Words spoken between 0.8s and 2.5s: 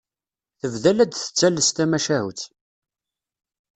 la d-tettales tamacahut.